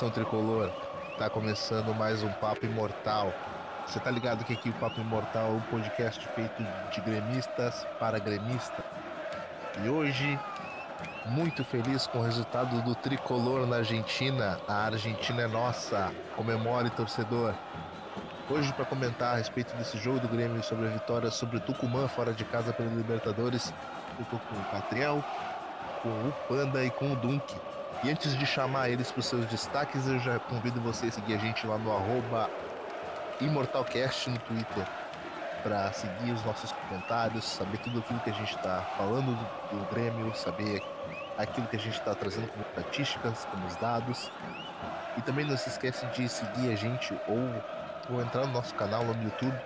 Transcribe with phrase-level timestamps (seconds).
[0.00, 0.70] Nação tricolor!
[1.18, 3.34] Tá começando mais um Papo Imortal.
[3.86, 8.18] Você tá ligado que aqui o Papo Imortal é um podcast feito de gremistas para
[8.18, 8.82] gremista.
[9.84, 10.40] E hoje,
[11.26, 14.58] muito feliz com o resultado do tricolor na Argentina.
[14.66, 16.10] A Argentina é nossa.
[16.34, 17.52] Comemore, torcedor.
[18.48, 22.08] Hoje, para comentar a respeito desse jogo do Grêmio sobre a vitória sobre o Tucumã
[22.08, 23.70] fora de casa pela Libertadores,
[24.18, 25.22] eu tô com o Patriel,
[26.02, 27.54] com o Panda e com o Dunk.
[28.02, 31.34] E antes de chamar eles para os seus destaques, eu já convido você a seguir
[31.34, 32.48] a gente lá no arroba
[33.42, 34.86] ImortalCast no Twitter
[35.62, 39.90] para seguir os nossos comentários, saber tudo aquilo que a gente está falando do, do,
[39.90, 40.82] Grêmio, saber
[41.36, 44.30] aquilo que a gente está trazendo como estatísticas, como os dados.
[45.18, 49.04] E também não se esquece de seguir a gente ou, ou entrar no nosso canal
[49.04, 49.60] lá no YouTube,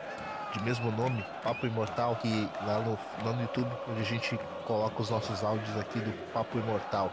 [0.52, 5.00] de mesmo nome, Papo Imortal, que lá no, lá no YouTube, onde a gente coloca
[5.00, 7.12] os nossos áudios aqui do Papo Imortal.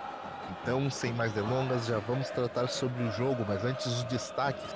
[0.52, 4.75] Então, sem mais delongas, já vamos tratar sobre o jogo, mas antes os destaques.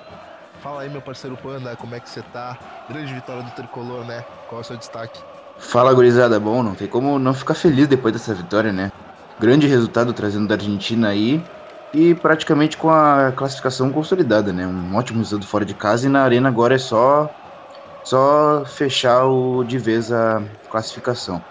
[0.58, 2.58] Fala aí, meu parceiro Panda, como é que você tá?
[2.88, 4.24] Grande vitória do Tricolor, né?
[4.46, 5.24] Qual é o seu destaque?
[5.58, 6.38] Fala, gurizada.
[6.40, 8.90] Bom, não tem como não ficar feliz depois dessa vitória, né?
[9.38, 11.44] Grande resultado trazendo da Argentina aí
[11.92, 14.66] e praticamente com a classificação consolidada, né?
[14.66, 17.28] Um ótimo resultado fora de casa e na arena agora é só
[18.02, 21.44] só fechar o de vez a classificação.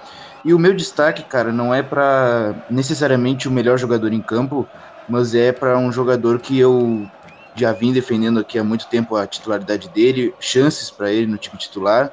[0.45, 4.71] E o meu destaque, cara, não é para necessariamente o melhor jogador em campo,
[5.07, 7.09] mas é para um jogador que eu
[7.55, 11.57] já vim defendendo aqui há muito tempo a titularidade dele, chances para ele no time
[11.57, 12.11] titular.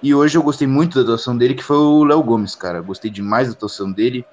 [0.00, 2.80] E hoje eu gostei muito da atuação dele, que foi o Léo Gomes, cara.
[2.80, 4.28] Gostei demais da atuação dele.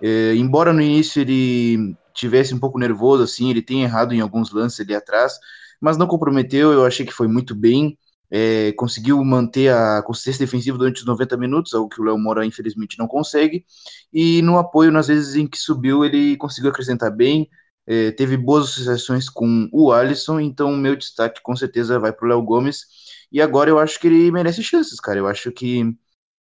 [0.00, 4.50] É, embora no início ele tivesse um pouco nervoso, assim, ele tenha errado em alguns
[4.50, 5.34] lances ali atrás,
[5.80, 6.72] mas não comprometeu.
[6.72, 7.98] Eu achei que foi muito bem
[8.36, 12.44] é, conseguiu manter a consistência defensiva durante os 90 minutos, algo que o Léo Moura
[12.44, 13.64] infelizmente não consegue,
[14.12, 17.48] e no apoio, nas vezes em que subiu, ele conseguiu acrescentar bem,
[17.86, 22.26] é, teve boas associações com o Alisson, então o meu destaque com certeza vai para
[22.26, 22.86] o Léo Gomes,
[23.30, 25.84] e agora eu acho que ele merece chances, cara, eu acho que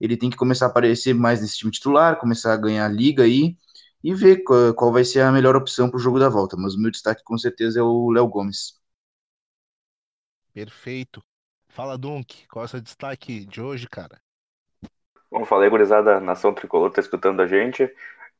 [0.01, 3.23] ele tem que começar a aparecer mais nesse time titular, começar a ganhar a liga
[3.25, 3.57] aí,
[4.03, 6.81] e ver qual, vai ser a melhor opção para o jogo da volta, mas o
[6.81, 8.81] meu destaque com certeza é o Léo Gomes.
[10.55, 11.23] Perfeito.
[11.73, 14.21] Fala, Dunk, qual é o seu destaque de hoje, cara?
[15.31, 17.85] Bom, falei, gurizada, Nação Tricolor, tá escutando a gente.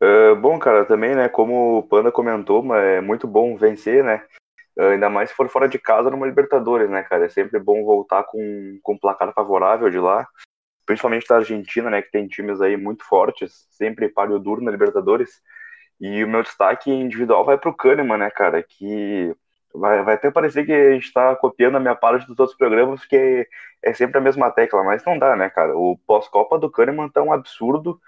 [0.03, 4.23] Uh, bom, cara, também, né, como o Panda comentou, é muito bom vencer, né?
[4.79, 7.25] Uh, ainda mais se for fora de casa numa Libertadores, né, cara?
[7.25, 10.29] É sempre bom voltar com, com um placar favorável de lá,
[10.85, 15.41] principalmente da Argentina, né, que tem times aí muito fortes, sempre páreo duro na Libertadores.
[15.99, 19.35] E o meu destaque individual vai pro Kahneman, né, cara, que
[19.75, 23.01] Vai, vai até parecer que a gente está copiando a minha parte dos outros programas,
[23.01, 23.49] porque
[23.83, 25.77] é sempre a mesma tecla, mas não dá, né, cara?
[25.77, 28.01] O pós-Copa do Kahneman tá um absurdo.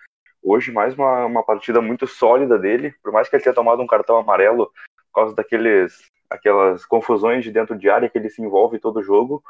[0.42, 3.86] Hoje, mais uma, uma partida muito sólida dele, por mais que ele tenha tomado um
[3.86, 4.66] cartão amarelo
[5.12, 9.42] por causa daqueles aquelas confusões de dentro de área que ele se envolve todo jogo.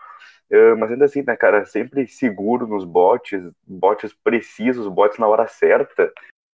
[0.51, 5.49] Uh, mas ainda assim, né, cara, sempre seguro nos botes, botes precisos, botes na hora
[5.49, 6.13] certa.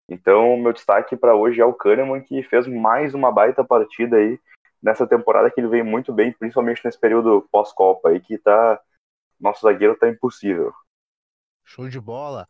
[0.08, 4.40] Então, meu destaque para hoje é o Kahneman, que fez mais uma baita partida aí
[4.82, 8.82] nessa temporada que ele vem muito bem, principalmente nesse período pós-Copa aí, que tá.
[9.40, 10.74] Nosso zagueiro tá impossível.
[11.64, 12.48] Show de bola.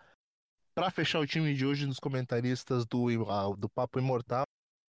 [0.73, 3.07] Para fechar o time de hoje nos comentaristas do,
[3.55, 4.43] do Papo Imortal,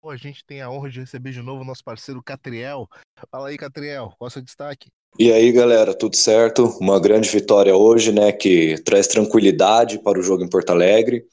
[0.04, 2.86] a gente tem a honra de receber de novo o nosso parceiro Catriel.
[3.30, 4.90] Fala aí, Catriel, qual é o seu destaque?
[5.18, 6.64] E aí, galera, tudo certo?
[6.80, 11.24] Uma grande vitória hoje, né, que traz tranquilidade para o jogo em Porto Alegre.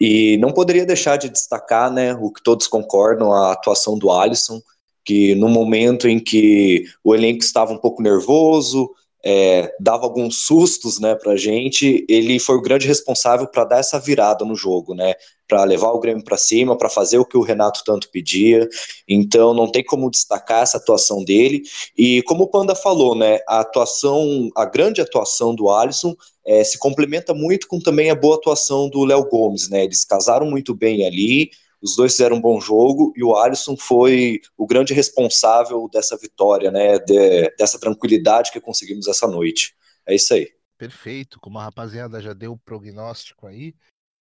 [0.00, 4.60] E não poderia deixar de destacar, né, o que todos concordam, a atuação do Alisson,
[5.08, 8.90] que no momento em que o elenco estava um pouco nervoso,
[9.24, 13.78] é, dava alguns sustos né, para a gente, ele foi o grande responsável para dar
[13.78, 15.14] essa virada no jogo, né,
[15.48, 18.68] para levar o Grêmio para cima, para fazer o que o Renato tanto pedia.
[19.08, 21.62] Então não tem como destacar essa atuação dele.
[21.96, 26.14] E como o Panda falou, né, a atuação, a grande atuação do Alisson
[26.46, 29.84] é, se complementa muito com também a boa atuação do Léo Gomes, né?
[29.84, 31.50] Eles casaram muito bem ali.
[31.80, 36.70] Os dois fizeram um bom jogo e o Alisson foi o grande responsável dessa vitória,
[36.70, 36.98] né?
[36.98, 39.76] De, dessa tranquilidade que conseguimos essa noite.
[40.06, 40.52] É isso aí.
[40.76, 41.40] Perfeito.
[41.40, 43.74] Como a rapaziada já deu o prognóstico aí,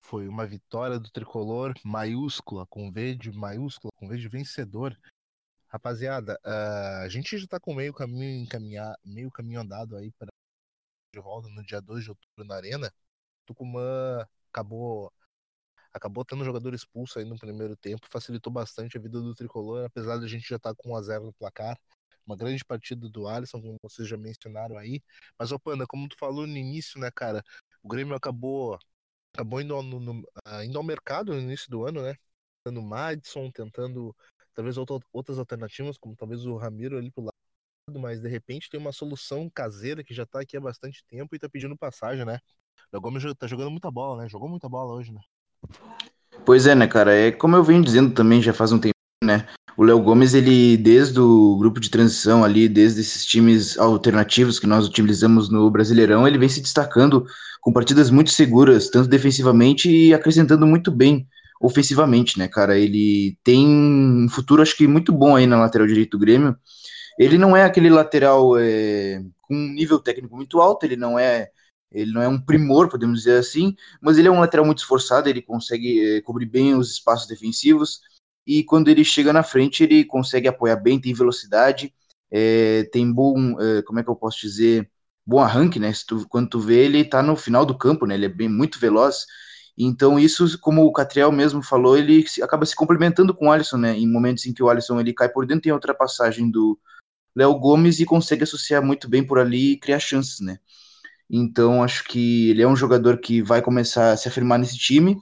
[0.01, 4.99] foi uma vitória do tricolor maiúscula, com V de maiúscula, com V de vencedor.
[5.69, 10.29] Rapaziada, uh, a gente já tá com meio caminho encaminhar, meio caminho andado aí para
[11.15, 12.93] de volta no dia 2 de outubro na Arena.
[13.47, 15.11] Tucumã acabou
[15.93, 20.19] acabou tendo jogador expulso aí no primeiro tempo, facilitou bastante a vida do tricolor, apesar
[20.19, 21.79] de a gente já estar tá com 1 a 0 no placar.
[22.27, 25.03] Uma grande partida do Alisson, como vocês já mencionaram aí.
[25.39, 27.43] Mas, ô Panda, como tu falou no início, né, cara,
[27.83, 28.79] o Grêmio acabou,
[29.35, 32.15] acabou indo, no, no, uh, indo ao mercado no início do ano, né?
[32.65, 34.15] Tentando Madison, tentando
[34.55, 34.77] talvez
[35.13, 39.51] outras alternativas, como talvez o Ramiro ali pro lado, mas de repente tem uma solução
[39.51, 42.39] caseira que já tá aqui há bastante tempo e tá pedindo passagem, né?
[42.93, 44.29] O Gomes tá jogando muita bola, né?
[44.29, 45.21] Jogou muita bola hoje, né?
[46.45, 47.15] Pois é, né, cara?
[47.15, 49.47] É como eu venho dizendo também já faz um tempo, né?
[49.77, 54.67] O Léo Gomes, ele, desde o grupo de transição ali, desde esses times alternativos que
[54.67, 57.25] nós utilizamos no Brasileirão, ele vem se destacando
[57.61, 61.27] com partidas muito seguras, tanto defensivamente e acrescentando muito bem
[61.61, 62.77] ofensivamente, né, cara?
[62.77, 66.57] Ele tem um futuro, acho que muito bom aí na lateral direito do Grêmio.
[67.19, 71.49] Ele não é aquele lateral é, com um nível técnico muito alto, ele não é
[71.93, 75.29] ele não é um primor, podemos dizer assim, mas ele é um lateral muito esforçado,
[75.29, 78.01] ele consegue é, cobrir bem os espaços defensivos,
[78.47, 81.95] e quando ele chega na frente, ele consegue apoiar bem, tem velocidade,
[82.31, 84.91] é, tem bom, é, como é que eu posso dizer,
[85.25, 85.93] bom arranque, né?
[86.07, 88.15] Tu, quando tu vê, ele tá no final do campo, né?
[88.15, 89.27] Ele é bem muito veloz,
[89.77, 93.97] então, isso, como o Catriel mesmo falou, ele acaba se complementando com o Alisson, né?
[93.97, 96.79] Em momentos em que o Alisson ele cai por dentro, tem a ultrapassagem do
[97.35, 100.59] Léo Gomes e consegue associar muito bem por ali e criar chances, né?
[101.33, 105.17] Então, acho que ele é um jogador que vai começar a se afirmar nesse time.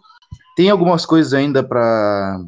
[0.57, 2.39] Tem algumas coisas ainda para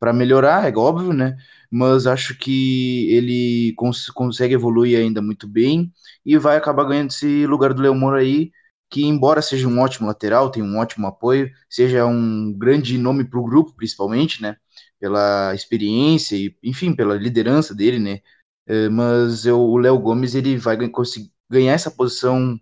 [0.00, 1.36] para melhorar, é óbvio, né?
[1.70, 5.92] Mas acho que ele cons consegue evoluir ainda muito bem
[6.24, 8.52] e vai acabar ganhando esse lugar do Léo Moura aí
[8.90, 13.38] que, embora seja um ótimo lateral, tem um ótimo apoio, seja um grande nome para
[13.40, 14.56] o grupo, principalmente, né?
[15.00, 18.20] Pela experiência e, enfim, pela liderança dele, né?
[18.66, 22.58] É, mas eu, o Léo Gomes ele vai conseguir ganhar essa posição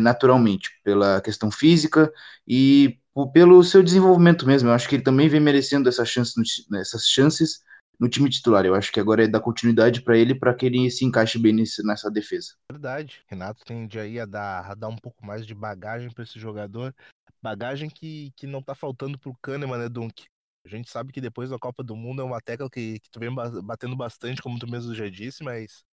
[0.00, 2.12] naturalmente, pela questão física
[2.46, 2.98] e
[3.32, 4.68] pelo seu desenvolvimento mesmo.
[4.68, 7.60] Eu acho que ele também vem merecendo essas chances, essas chances
[7.98, 8.64] no time titular.
[8.64, 11.52] Eu acho que agora é dar continuidade para ele para que ele se encaixe bem
[11.52, 12.54] nesse, nessa defesa.
[12.72, 13.22] Verdade.
[13.26, 16.94] Renato tende aí a dar, a dar um pouco mais de bagagem para esse jogador.
[17.42, 20.24] Bagagem que, que não tá faltando pro Kahneman, né, Dunk?
[20.64, 23.18] A gente sabe que depois da Copa do Mundo é uma tecla que, que tu
[23.18, 25.84] vem batendo bastante, como tu mesmo já disse, mas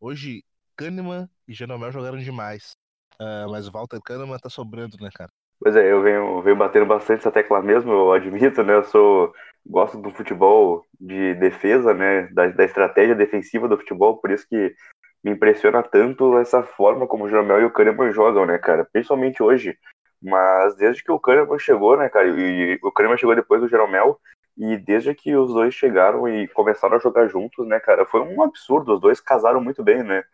[0.00, 0.44] hoje
[0.76, 2.72] Kahneman e Jeromel jogaram demais.
[3.20, 5.30] Uh, mas o Walter Kahneman tá sobrando, né, cara?
[5.60, 8.74] Pois é, eu venho, venho batendo bastante essa tecla mesmo, eu admito, né?
[8.74, 9.32] Eu sou
[9.64, 12.26] gosto do futebol de defesa, né?
[12.32, 14.74] Da, da estratégia defensiva do futebol, por isso que
[15.22, 18.84] me impressiona tanto essa forma como o Jeromel e o Kahneman jogam, né, cara?
[18.92, 19.78] Principalmente hoje.
[20.20, 22.26] Mas desde que o Kahneman chegou, né, cara?
[22.28, 24.18] E, e o Kahneman chegou depois do Jeromel.
[24.58, 28.04] E desde que os dois chegaram e começaram a jogar juntos, né, cara?
[28.04, 28.94] Foi um absurdo.
[28.94, 30.24] Os dois casaram muito bem, né?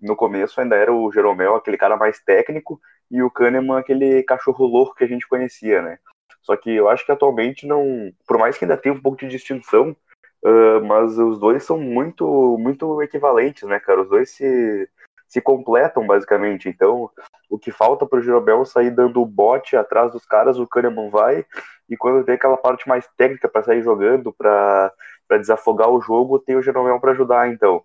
[0.00, 4.66] No começo ainda era o Jeromel, aquele cara mais técnico, e o Kahneman, aquele cachorro
[4.66, 5.98] louco que a gente conhecia, né?
[6.42, 8.12] Só que eu acho que atualmente não.
[8.26, 9.96] Por mais que ainda tenha um pouco de distinção,
[10.44, 14.02] uh, mas os dois são muito, muito equivalentes, né, cara?
[14.02, 14.88] Os dois se,
[15.26, 16.68] se completam, basicamente.
[16.68, 17.10] Então,
[17.50, 21.44] o que falta pro Jeromel sair dando o bote atrás dos caras, o Kahneman vai,
[21.88, 24.92] e quando tem aquela parte mais técnica para sair jogando, para
[25.38, 27.82] desafogar o jogo, tem o Jeromel para ajudar, então.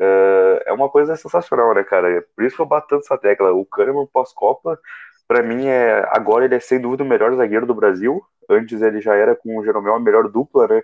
[0.00, 2.26] Uh, é uma coisa sensacional, né, cara?
[2.34, 3.52] Por isso que eu bato tanto essa tecla.
[3.52, 4.80] O Kahneman pós-Copa,
[5.28, 8.22] para mim, é agora ele é sem dúvida o melhor zagueiro do Brasil.
[8.48, 10.82] Antes ele já era com o Jeromel a melhor dupla, né?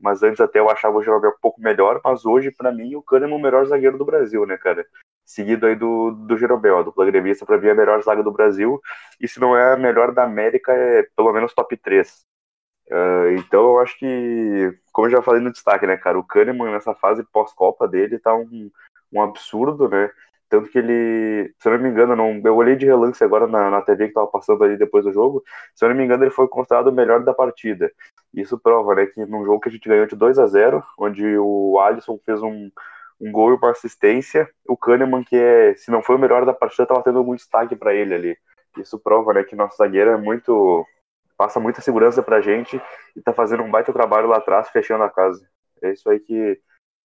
[0.00, 3.02] Mas antes até eu achava o Jeromel um pouco melhor, mas hoje, para mim, o
[3.02, 4.84] Kahneman é o melhor zagueiro do Brasil, né, cara?
[5.24, 8.32] Seguido aí do, do Jeromel, a dupla gremista, pra mim, é a melhor zaga do
[8.32, 8.80] Brasil.
[9.20, 12.24] E se não é a melhor da América, é pelo menos top 3.
[12.90, 16.70] Uh, então eu acho que, como eu já falei no destaque, né, cara, o Kahneman
[16.70, 18.70] nessa fase pós-Copa dele tá um,
[19.12, 20.10] um absurdo, né?
[20.48, 23.68] Tanto que ele, se eu não me engano, não, eu olhei de relance agora na,
[23.68, 25.42] na TV que tava passando ali depois do jogo,
[25.74, 27.90] se eu não me engano, ele foi considerado o melhor da partida.
[28.32, 31.36] Isso prova, né, que num jogo que a gente ganhou de 2 a 0 onde
[31.38, 32.70] o Alisson fez um,
[33.20, 36.54] um gol e uma assistência, o Kahneman, que é, se não foi o melhor da
[36.54, 38.38] partida, tava tendo algum destaque para ele ali.
[38.78, 40.86] Isso prova, né, que nosso zagueiro é muito
[41.36, 42.80] passa muita segurança pra gente
[43.14, 45.46] e tá fazendo um baita trabalho lá atrás, fechando a casa.
[45.82, 46.58] É isso aí que,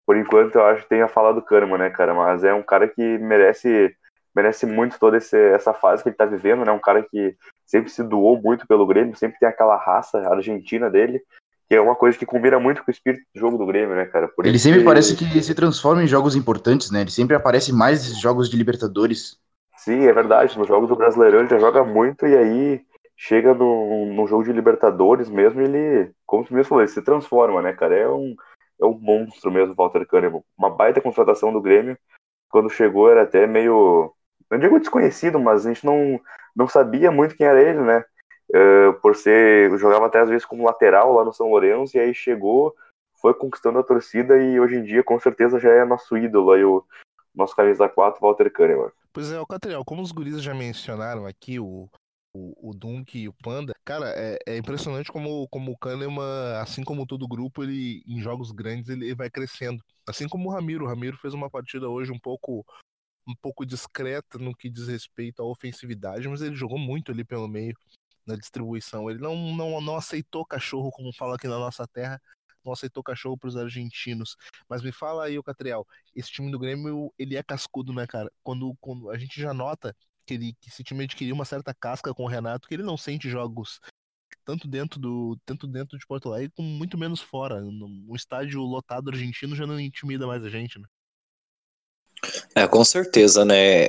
[0.06, 2.14] por enquanto, eu acho que tem a falar do Kahneman, né, cara?
[2.14, 3.96] Mas é um cara que merece
[4.34, 6.72] merece muito toda esse, essa fase que ele tá vivendo, né?
[6.72, 7.36] Um cara que
[7.66, 11.22] sempre se doou muito pelo Grêmio, sempre tem aquela raça argentina dele,
[11.68, 14.06] que é uma coisa que combina muito com o espírito do jogo do Grêmio, né,
[14.06, 14.30] cara?
[14.30, 14.86] Por ele sempre que...
[14.86, 17.02] parece que se transforma em jogos importantes, né?
[17.02, 19.38] Ele sempre aparece mais jogos de Libertadores.
[19.78, 20.58] Sim, é verdade.
[20.58, 22.82] Nos jogos do Brasileirão ele já joga muito e aí
[23.22, 27.62] chega no, no jogo de Libertadores mesmo, ele, como você mesmo falou, ele se transforma,
[27.62, 27.96] né, cara?
[27.96, 28.36] É um,
[28.82, 30.42] é um monstro mesmo, Walter Kahneman.
[30.58, 31.96] Uma baita contratação do Grêmio.
[32.50, 34.12] Quando chegou era até meio,
[34.50, 36.20] não digo desconhecido, mas a gente não,
[36.56, 38.04] não sabia muito quem era ele, né?
[38.50, 42.16] Uh, por ser, jogava até às vezes como lateral lá no São Lourenço, e aí
[42.16, 42.74] chegou,
[43.22, 46.66] foi conquistando a torcida e hoje em dia com certeza já é nosso ídolo aí,
[46.66, 46.84] o
[47.36, 48.92] nosso camisa 4, Walter Kahneman.
[49.14, 51.88] Pois é, o Catriel, como os guris já mencionaram aqui, o,
[52.34, 56.84] o, o Dunk e o Panda, cara, é, é, impressionante como, como o Kahneman, assim
[56.84, 59.84] como todo grupo, ele em jogos grandes ele vai crescendo.
[60.08, 60.86] Assim como o Ramiro.
[60.86, 62.66] O Ramiro fez uma partida hoje um pouco
[63.28, 67.48] um pouco discreta no que diz respeito à ofensividade, mas ele jogou muito ali pelo
[67.48, 67.76] meio
[68.26, 69.10] na distribuição.
[69.10, 72.20] Ele não, não, não aceitou cachorro, como fala aqui na nossa terra,
[72.64, 74.36] não aceitou cachorro para os argentinos.
[74.68, 75.86] Mas me fala aí, o Catriel,
[76.16, 78.32] esse time do Grêmio, ele é cascudo, né, cara?
[78.44, 79.96] Quando, quando a gente já nota
[80.34, 83.30] ele, que esse time adquiriu uma certa casca com o Renato, que ele não sente
[83.30, 83.80] jogos
[84.46, 87.64] tanto dentro do tanto dentro de Porto Alegre como muito menos fora.
[87.64, 90.86] Um estádio lotado argentino já não intimida mais a gente, né?
[92.56, 93.88] É, com certeza, né?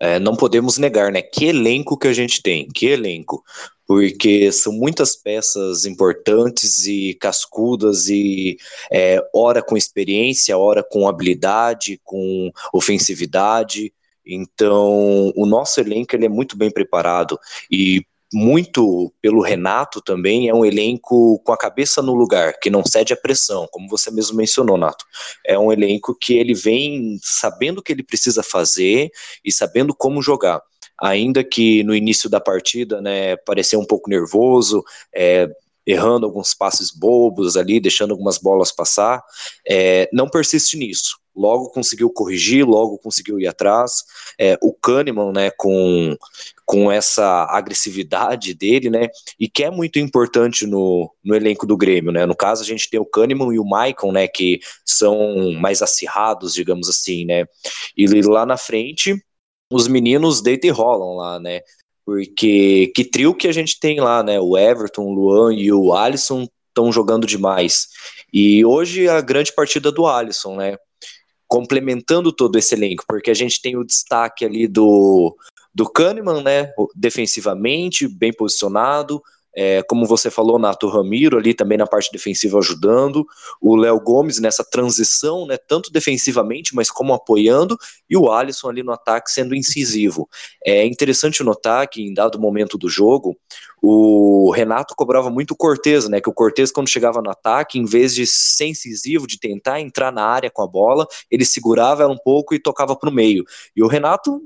[0.00, 1.22] É, não podemos negar, né?
[1.22, 3.42] Que elenco que a gente tem, que elenco.
[3.86, 8.56] Porque são muitas peças importantes e cascudas, e
[8.90, 9.20] é,
[9.66, 13.92] com experiência, hora com habilidade, com ofensividade.
[14.26, 17.38] Então, o nosso elenco ele é muito bem preparado
[17.70, 22.82] e muito pelo Renato também, é um elenco com a cabeça no lugar, que não
[22.84, 25.04] cede à pressão, como você mesmo mencionou, Nato.
[25.46, 29.10] É um elenco que ele vem sabendo o que ele precisa fazer
[29.44, 30.62] e sabendo como jogar.
[30.98, 34.82] Ainda que no início da partida, né, parecia um pouco nervoso,
[35.14, 35.48] é,
[35.86, 39.22] errando alguns passes bobos ali, deixando algumas bolas passar,
[39.68, 41.21] é, não persiste nisso.
[41.34, 44.04] Logo conseguiu corrigir, logo conseguiu ir atrás.
[44.38, 46.16] É, o Kahneman, né, com,
[46.66, 49.08] com essa agressividade dele, né,
[49.38, 52.26] e que é muito importante no, no elenco do Grêmio, né.
[52.26, 56.54] No caso, a gente tem o Kahneman e o Maicon, né, que são mais acirrados,
[56.54, 57.46] digamos assim, né.
[57.96, 59.16] E lá na frente,
[59.72, 61.60] os meninos deitam e rolam lá, né.
[62.04, 64.40] Porque que trio que a gente tem lá, né?
[64.40, 67.88] O Everton, o Luan e o Alisson estão jogando demais.
[68.32, 70.76] E hoje a grande partida do Alisson, né?
[71.52, 75.36] Complementando todo esse elenco, porque a gente tem o destaque ali do,
[75.74, 76.72] do Kahneman, né?
[76.94, 79.22] Defensivamente, bem posicionado,
[79.54, 83.26] é, como você falou, Nato Ramiro ali também na parte defensiva ajudando,
[83.60, 87.76] o Léo Gomes nessa transição, né, tanto defensivamente, mas como apoiando,
[88.08, 90.28] e o Alisson ali no ataque sendo incisivo.
[90.64, 93.36] É interessante notar que em dado momento do jogo,
[93.82, 97.84] o Renato cobrava muito o Cortez, né, que o Cortez quando chegava no ataque, em
[97.84, 102.12] vez de ser incisivo, de tentar entrar na área com a bola, ele segurava ela
[102.12, 103.44] um pouco e tocava para o meio.
[103.76, 104.40] E o Renato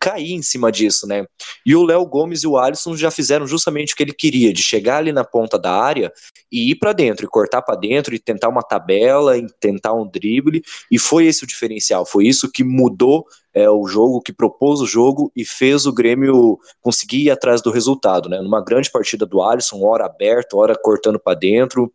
[0.00, 1.26] cair em cima disso, né?
[1.64, 4.62] E o Léo Gomes e o Alisson já fizeram justamente o que ele queria, de
[4.62, 6.12] chegar ali na ponta da área
[6.50, 10.08] e ir para dentro, e cortar para dentro, e tentar uma tabela, e tentar um
[10.08, 14.80] drible, e foi esse o diferencial, foi isso que mudou é, o jogo, que propôs
[14.80, 18.40] o jogo e fez o Grêmio conseguir ir atrás do resultado, né?
[18.40, 21.92] Numa grande partida do Alisson, hora aberta, hora cortando para dentro,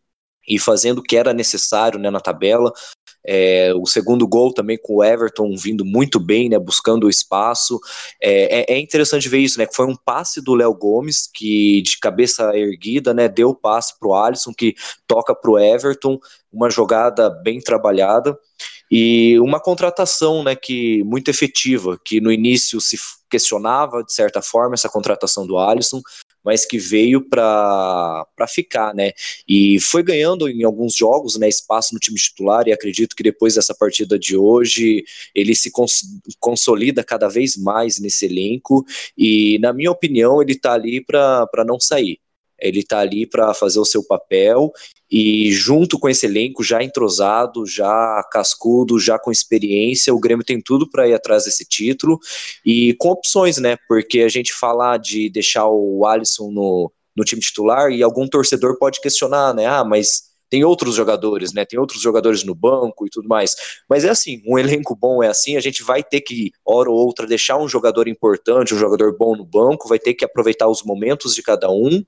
[0.47, 2.71] e fazendo o que era necessário né, na tabela.
[3.25, 7.79] É, o segundo gol também com o Everton vindo muito bem, né, buscando o espaço.
[8.21, 11.81] É, é, é interessante ver isso, né, que foi um passe do Léo Gomes, que
[11.81, 14.75] de cabeça erguida, né, deu o passe para o Alisson, que
[15.07, 16.19] toca para o Everton,
[16.51, 18.37] uma jogada bem trabalhada.
[18.91, 22.97] E uma contratação né, que muito efetiva, que no início se
[23.29, 26.01] questionava, de certa forma, essa contratação do Alisson,
[26.43, 29.12] mas que veio para ficar, né?
[29.48, 33.55] E foi ganhando em alguns jogos, né, espaço no time titular e acredito que depois
[33.55, 35.03] dessa partida de hoje
[35.36, 36.01] ele se cons
[36.39, 38.86] consolida cada vez mais nesse elenco
[39.17, 42.19] e na minha opinião ele está ali para não sair.
[42.61, 44.71] Ele está ali para fazer o seu papel
[45.09, 50.61] e junto com esse elenco já entrosado, já cascudo, já com experiência, o Grêmio tem
[50.61, 52.17] tudo para ir atrás desse título
[52.65, 53.77] e com opções, né?
[53.87, 58.77] Porque a gente falar de deixar o Alisson no, no time titular e algum torcedor
[58.77, 59.65] pode questionar, né?
[59.65, 61.63] Ah, mas tem outros jogadores, né?
[61.63, 63.55] Tem outros jogadores no banco e tudo mais.
[63.89, 66.98] Mas é assim, um elenco bom é assim, a gente vai ter que, hora ou
[66.98, 70.84] outra, deixar um jogador importante, um jogador bom no banco, vai ter que aproveitar os
[70.84, 72.03] momentos de cada um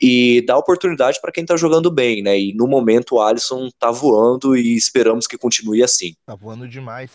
[0.00, 2.38] e dar oportunidade para quem tá jogando bem, né?
[2.38, 6.14] E no momento o Alisson tá voando e esperamos que continue assim.
[6.24, 7.10] Tá voando demais.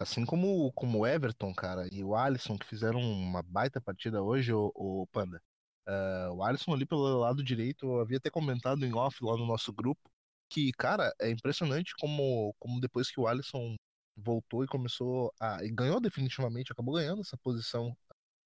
[0.00, 4.52] Assim como, como o Everton, cara, e o Alisson, que fizeram uma baita partida hoje,
[4.52, 5.40] o Panda.
[5.86, 9.46] Uh, o Alisson ali pelo lado direito, eu havia até comentado em off lá no
[9.46, 10.10] nosso grupo,
[10.48, 13.76] que, cara, é impressionante como, como depois que o Alisson
[14.16, 15.64] voltou e começou a.
[15.64, 17.96] e ganhou definitivamente, acabou ganhando essa posição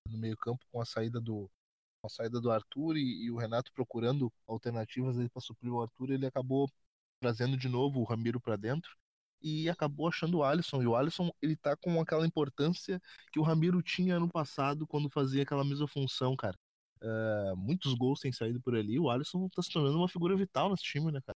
[0.09, 1.51] no meio-campo com a saída do.
[2.05, 6.27] A saída do Arthur e, e o Renato procurando alternativas para suprir o Arthur, ele
[6.27, 6.71] acabou
[7.21, 8.91] trazendo de novo o Ramiro para dentro
[9.43, 10.83] e acabou achando o Alisson.
[10.83, 13.01] E o Alisson, ele tá com aquela importância
[13.33, 16.57] que o Ramiro tinha no passado quando fazia aquela mesma função, cara.
[17.03, 18.99] Uh, muitos gols têm saído por ali.
[18.99, 21.37] O Alisson tá se tornando uma figura vital nesse time, né, cara?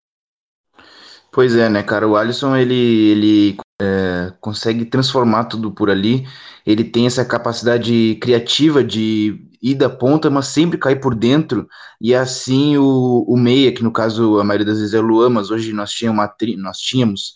[1.31, 2.07] Pois é, né, cara?
[2.07, 6.27] O Alisson ele, ele é, consegue transformar tudo por ali.
[6.65, 11.67] Ele tem essa capacidade criativa de ir da ponta, mas sempre cair por dentro,
[11.99, 15.29] e assim o, o meia, que no caso a maioria das vezes é o Luan,
[15.29, 17.33] mas hoje nós tínhamos uma, nós tínhamos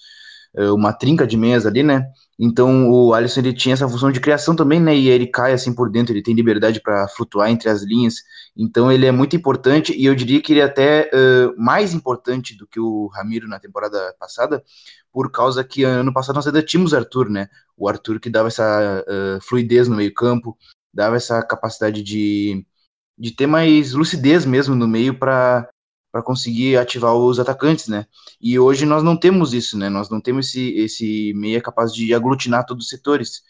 [0.56, 2.06] uh, uma trinca de meias ali, né?
[2.40, 4.96] Então o Alisson ele tinha essa função de criação também, né?
[4.96, 8.16] E ele cai assim por dentro, ele tem liberdade para flutuar entre as linhas.
[8.58, 12.58] Então ele é muito importante e eu diria que ele é até uh, mais importante
[12.58, 14.64] do que o Ramiro na temporada passada,
[15.12, 17.48] por causa que ano passado nós ainda tínhamos Arthur, né?
[17.78, 20.58] O Arthur que dava essa uh, fluidez no meio campo,
[20.94, 22.66] dava essa capacidade de,
[23.18, 25.70] de ter mais lucidez mesmo no meio para
[26.12, 28.06] para conseguir ativar os atacantes, né?
[28.39, 29.89] E hoje nós não temos isso, né?
[29.89, 33.41] Nós não temos esse, esse meia capaz de aglutinar todos os setores.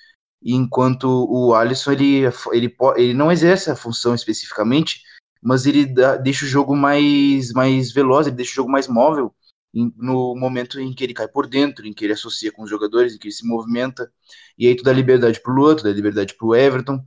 [0.42, 5.02] E enquanto o Alisson ele, ele, ele não exerce a função especificamente,
[5.42, 9.34] mas ele dá, deixa o jogo mais, mais veloz, ele deixa o jogo mais móvel
[9.74, 13.16] no momento em que ele cai por dentro, em que ele associa com os jogadores,
[13.16, 14.12] em que ele se movimenta,
[14.58, 17.00] e aí tu dá liberdade pro Luan, tu dá liberdade pro Everton,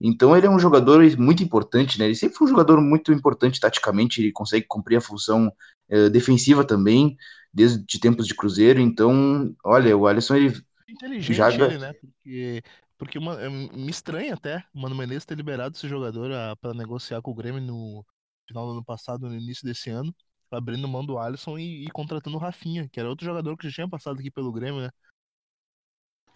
[0.00, 2.06] então ele é um jogador muito importante, né?
[2.06, 5.52] Ele sempre foi um jogador muito importante taticamente, ele consegue cumprir a função
[5.90, 7.16] uh, defensiva também,
[7.52, 8.80] desde tempos de Cruzeiro.
[8.80, 11.66] Então, olha, o Alisson ele inteligente joga...
[11.66, 11.92] ele, né?
[11.92, 12.62] Porque
[13.00, 16.30] porque uma, é, me estranha até o Mano Menezes ter liberado esse jogador
[16.60, 18.04] para negociar com o Grêmio no
[18.46, 20.14] final do ano passado, no início desse ano,
[20.50, 23.74] abrindo mão do Alisson e, e contratando o Rafinha, que era outro jogador que já
[23.74, 24.90] tinha passado aqui pelo Grêmio, né?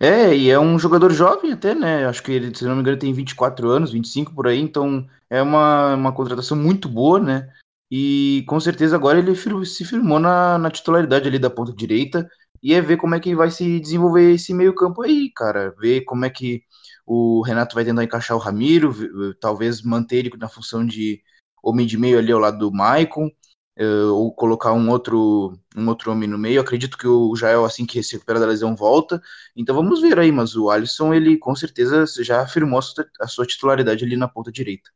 [0.04, 2.04] É, e é um jogador jovem até, né?
[2.04, 5.40] Acho que ele, se não me engano, tem 24 anos, 25 por aí, então é
[5.40, 7.50] uma, uma contratação muito boa, né?
[7.90, 9.34] E com certeza agora ele
[9.64, 12.28] se firmou na, na titularidade ali da ponta direita
[12.62, 15.74] e é ver como é que vai se desenvolver esse meio-campo aí, cara.
[15.78, 16.62] Ver como é que
[17.06, 21.22] o Renato vai tentar encaixar o Ramiro, talvez manter ele na função de
[21.62, 23.30] homem de meio ali ao lado do Maicon
[23.82, 26.60] ou colocar um outro, um outro homem no meio.
[26.60, 29.20] Acredito que o Jael, assim que se recupera da lesão, volta.
[29.56, 32.78] Então vamos ver aí, mas o Alisson, ele com certeza já afirmou
[33.20, 34.90] a sua, titularidade ali na ponta direita.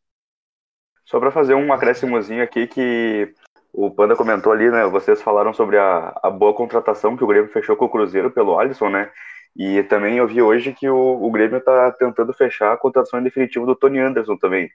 [1.05, 3.35] Só para fazer um acréscimozinho aqui que
[3.73, 4.87] o Panda comentou ali, né?
[4.87, 8.59] Vocês falaram sobre a, a boa contratação que o Grêmio fechou com o Cruzeiro pelo
[8.59, 9.11] Alisson, né?
[9.57, 13.67] E também eu vi hoje que o, o Grêmio está tentando fechar a contratação definitiva
[13.67, 14.71] do Tony Anderson também,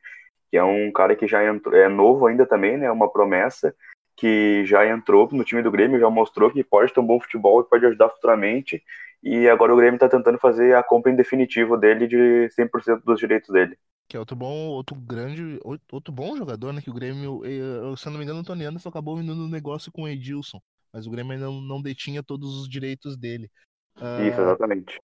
[0.49, 2.91] que é um cara que já entrou, é novo ainda também, né?
[2.91, 3.73] Uma promessa
[4.15, 7.61] que já entrou no time do Grêmio, já mostrou que pode ter um bom futebol
[7.61, 8.83] e pode ajudar futuramente.
[9.21, 13.19] E agora o Grêmio está tentando fazer a compra em definitivo dele de 100% dos
[13.19, 13.77] direitos dele.
[14.07, 15.59] Que é outro bom, outro grande,
[15.91, 16.81] outro bom jogador, né?
[16.81, 19.47] Que o Grêmio, eh, se eu não me engano, o Tony Anderson acabou vindo no
[19.47, 20.59] negócio com o Edilson,
[20.91, 23.49] mas o Grêmio ainda não, não detinha todos os direitos dele.
[23.95, 24.99] Isso, uh, exatamente.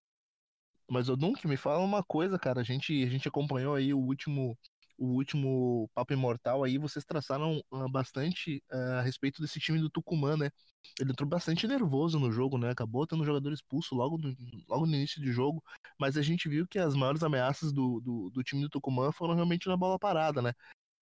[0.89, 2.61] Mas Dunk, me fala uma coisa, cara.
[2.61, 4.57] A gente, a gente acompanhou aí o último
[4.99, 9.89] o último Papo Imortal aí, vocês traçaram uh, bastante uh, a respeito desse time do
[9.89, 10.51] Tucumã, né?
[10.99, 12.69] Ele entrou bastante nervoso no jogo, né?
[12.69, 14.35] Acabou tendo um jogador expulso logo no,
[14.67, 15.63] logo no início do jogo,
[15.97, 19.35] mas a gente viu que as maiores ameaças do, do, do time do Tucumã foram
[19.35, 20.53] realmente na bola parada, né?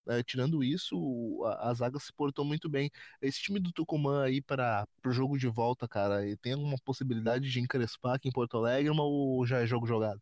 [0.08, 2.92] Uh, tirando isso, a, a, zaga se portou muito bem.
[3.20, 7.60] Esse time do Tucumã aí para o jogo de volta, cara, tem alguma possibilidade de
[7.60, 10.22] encrespar aqui em Porto Alegre ou já é jogo jogado?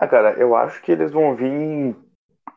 [0.00, 1.96] Ah, cara, eu acho que eles vão vir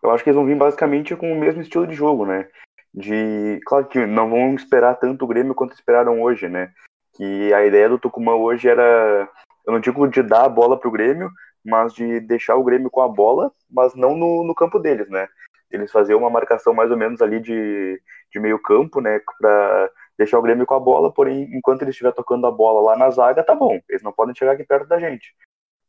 [0.03, 2.47] eu acho que eles vão vir basicamente com o mesmo estilo de jogo, né?
[2.93, 6.71] De, claro que não vão esperar tanto o Grêmio quanto esperaram hoje, né?
[7.15, 9.29] Que a ideia do Tucumã hoje era,
[9.65, 11.29] eu não digo de dar a bola pro Grêmio,
[11.63, 15.27] mas de deixar o Grêmio com a bola, mas não no, no campo deles, né?
[15.69, 19.19] Eles faziam uma marcação mais ou menos ali de, de meio campo, né?
[19.39, 22.97] Pra deixar o Grêmio com a bola, porém, enquanto ele estiver tocando a bola lá
[22.97, 23.79] na zaga, tá bom.
[23.89, 25.35] Eles não podem chegar aqui perto da gente.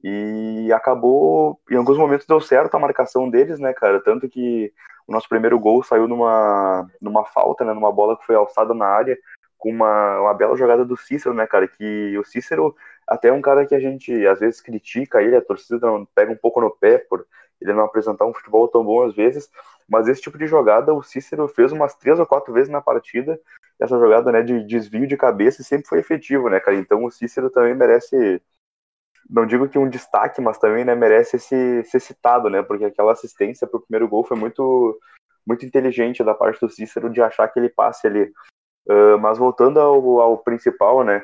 [0.02, 4.00] E acabou, em alguns momentos deu certo a marcação deles, né, cara?
[4.00, 4.72] Tanto que
[5.06, 8.86] o nosso primeiro gol saiu numa, numa falta, né, numa bola que foi alçada na
[8.86, 9.18] área,
[9.56, 11.66] com uma, uma bela jogada do Cícero, né, cara?
[11.66, 15.42] Que o Cícero até é um cara que a gente às vezes critica ele, a
[15.42, 17.26] torcida pega um pouco no pé por
[17.60, 19.50] ele não apresentar um futebol tão bom às vezes,
[19.88, 23.40] mas esse tipo de jogada o Cícero fez umas três ou quatro vezes na partida,
[23.80, 26.76] essa jogada, né, de desvio de cabeça sempre foi efetivo, né, cara?
[26.76, 28.40] Então o Cícero também merece
[29.28, 32.62] não digo que um destaque, mas também né, merece ser, ser citado, né?
[32.62, 34.98] Porque aquela assistência para o primeiro gol foi muito,
[35.46, 38.32] muito inteligente da parte do Cícero de achar que ele passe ali.
[38.88, 41.22] Uh, mas voltando ao, ao principal, né?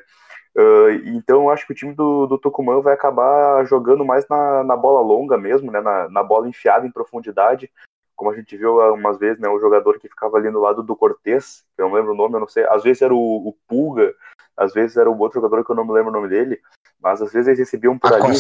[0.57, 4.63] Uh, então eu acho que o time do, do Tucumã vai acabar jogando mais na,
[4.63, 5.81] na bola longa mesmo, né?
[5.81, 7.71] Na, na bola enfiada em profundidade.
[8.15, 9.49] Como a gente viu umas vezes, né?
[9.49, 12.41] O jogador que ficava ali no lado do Cortez, eu não lembro o nome, eu
[12.41, 12.65] não sei.
[12.67, 14.15] Às vezes era o, o Pulga,
[14.57, 16.61] às vezes era o outro jogador que eu não me lembro o nome dele,
[17.01, 18.37] mas às vezes eles recebiam por ali.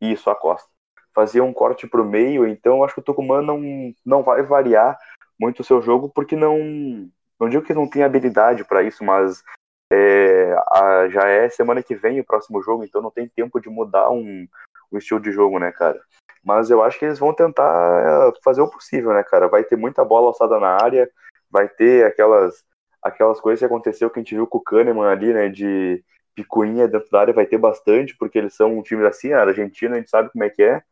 [0.00, 0.68] Isso, a Costa.
[1.14, 3.60] Fazia um corte para o meio, então acho que o Tucumã não,
[4.04, 4.98] não vai variar
[5.38, 7.10] muito o seu jogo, porque não.
[7.40, 9.44] Não digo que não tem habilidade para isso, mas
[9.92, 13.68] é, a, já é semana que vem o próximo jogo, então não tem tempo de
[13.68, 14.46] mudar um,
[14.90, 16.00] o estilo de jogo, né, cara?
[16.44, 19.48] Mas eu acho que eles vão tentar fazer o possível, né, cara?
[19.48, 21.08] Vai ter muita bola alçada na área,
[21.50, 22.64] vai ter aquelas
[23.02, 26.86] aquelas coisas que aconteceu que a gente viu com o Kahneman ali, né, de picuinha
[26.86, 29.98] dentro da área, vai ter bastante, porque eles são um time assim, a Argentina, a
[29.98, 30.82] gente sabe como é que é.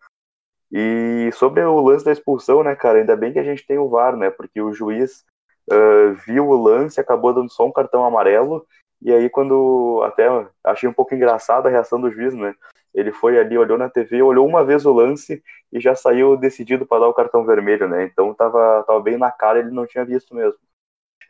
[0.72, 3.88] E sobre o lance da expulsão, né, cara, ainda bem que a gente tem o
[3.88, 5.24] VAR, né, porque o juiz
[5.70, 8.66] uh, viu o lance, acabou dando só um cartão amarelo,
[9.00, 10.26] e aí quando, até
[10.64, 12.54] achei um pouco engraçada a reação do juiz, né,
[12.96, 16.86] ele foi ali, olhou na TV, olhou uma vez o lance e já saiu decidido
[16.86, 18.04] para dar o cartão vermelho, né?
[18.04, 20.58] Então tava, tava bem na cara, ele não tinha visto mesmo.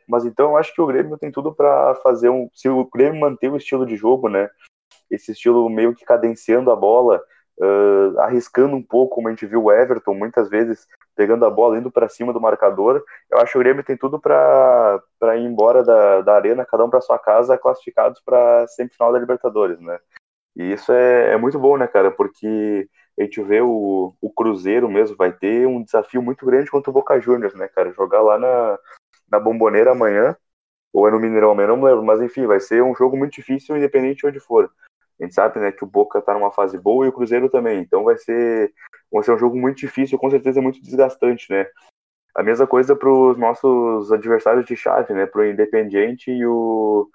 [0.09, 2.49] Mas então eu acho que o Grêmio tem tudo para fazer um.
[2.55, 4.49] Se o Grêmio manter o estilo de jogo, né?
[5.11, 7.23] Esse estilo meio que cadenciando a bola,
[7.59, 11.79] uh, arriscando um pouco, como a gente viu o Everton muitas vezes pegando a bola,
[11.79, 13.03] indo para cima do marcador.
[13.31, 15.01] Eu acho que o Grêmio tem tudo para
[15.37, 19.81] ir embora da, da arena, cada um para sua casa, classificados para semifinal da Libertadores,
[19.81, 19.99] né?
[20.55, 22.11] E isso é, é muito bom, né, cara?
[22.11, 22.89] Porque
[23.19, 26.93] a gente vê o, o Cruzeiro mesmo, vai ter um desafio muito grande contra o
[26.93, 27.93] Boca Juniors, né, cara?
[27.93, 28.79] Jogar lá na,
[29.31, 30.37] na Bomboneira amanhã,
[30.93, 33.77] ou é no Mineirão amanhã, não lembro, mas enfim, vai ser um jogo muito difícil,
[33.77, 34.71] independente de onde for.
[35.19, 37.81] A gente sabe, né, que o Boca tá numa fase boa e o Cruzeiro também,
[37.81, 38.73] então vai ser,
[39.13, 41.67] vai ser um jogo muito difícil, com certeza muito desgastante, né?
[42.35, 47.09] A mesma coisa para os nossos adversários de chave, né, para o Independiente e o,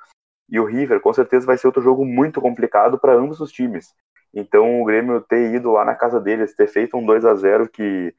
[0.49, 3.93] e o River, com certeza vai ser outro jogo muito complicado para ambos os times.
[4.33, 7.69] Então o Grêmio ter ido lá na casa deles, ter feito um 2 a 0
[7.69, 8.13] que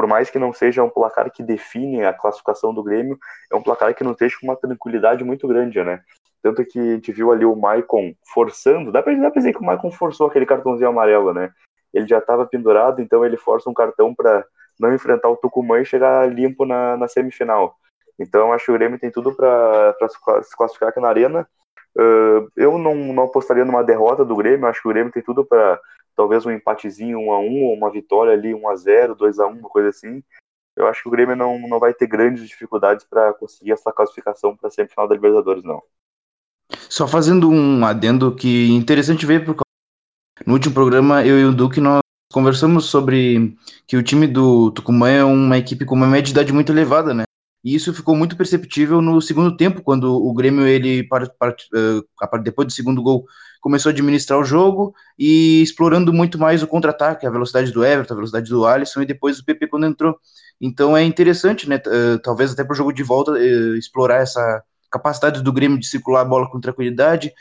[0.00, 3.18] por mais que não seja um placar que define a classificação do Grêmio,
[3.52, 6.00] é um placar que não deixa com uma tranquilidade muito grande, né?
[6.42, 9.58] Tanto que a gente viu ali o Maicon forçando, dá pra, dá pra dizer que
[9.58, 11.52] o Maicon forçou aquele cartãozinho amarelo, né?
[11.92, 14.42] Ele já estava pendurado, então ele força um cartão para
[14.80, 17.76] não enfrentar o Tucumã e chegar limpo na, na semifinal.
[18.18, 19.94] Então acho que o Grêmio tem tudo para
[20.42, 21.46] se classificar aqui na Arena.
[21.96, 25.44] Uh, eu não, não apostaria numa derrota do Grêmio, acho que o Grêmio tem tudo
[25.44, 25.78] para
[26.14, 29.46] talvez um empatezinho 1 a 1 ou uma vitória ali 1 a 0 2 a
[29.46, 30.22] 1 uma coisa assim.
[30.76, 34.56] Eu acho que o Grêmio não, não vai ter grandes dificuldades para conseguir essa classificação
[34.56, 35.82] para a semifinal da Libertadores, não.
[36.88, 39.62] Só fazendo um adendo que interessante ver, porque
[40.46, 42.00] no último programa eu e o Duque nós
[42.32, 46.52] conversamos sobre que o time do Tucumã é uma equipe com uma média de idade
[46.52, 47.24] muito elevada, né?
[47.62, 52.72] E isso ficou muito perceptível no segundo tempo, quando o Grêmio, ele, uh, depois do
[52.72, 53.26] segundo gol,
[53.60, 58.14] começou a administrar o jogo e explorando muito mais o contra-ataque, a velocidade do Everton,
[58.14, 60.18] a velocidade do Alisson e depois o PP quando entrou.
[60.58, 61.76] Então é interessante, né?
[61.76, 65.86] Uh, talvez até para o jogo de volta uh, explorar essa capacidade do Grêmio de
[65.86, 67.32] circular a bola com tranquilidade,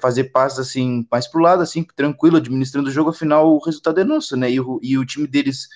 [0.00, 3.10] fazer passes assim mais para o lado, assim tranquilo, administrando o jogo.
[3.10, 4.50] Afinal, o resultado é nosso, né?
[4.50, 5.66] E o, e o time deles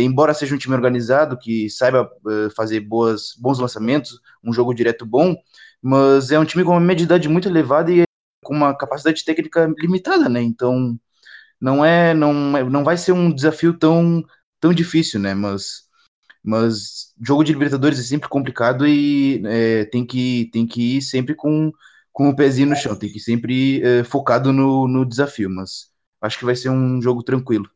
[0.00, 5.04] embora seja um time organizado, que saiba uh, fazer boas, bons lançamentos, um jogo direto
[5.04, 5.36] bom,
[5.82, 8.04] mas é um time com uma média de idade muito elevada e
[8.44, 10.42] com uma capacidade técnica limitada, né?
[10.42, 10.98] Então
[11.60, 14.24] não é, não, é, não vai ser um desafio tão,
[14.60, 15.34] tão difícil, né?
[15.34, 15.84] Mas,
[16.44, 21.34] mas jogo de Libertadores é sempre complicado e é, tem, que, tem que ir sempre
[21.34, 21.72] com,
[22.12, 25.90] com o pezinho no chão, tem que ir sempre é, focado no, no desafio, mas
[26.20, 27.68] acho que vai ser um jogo tranquilo.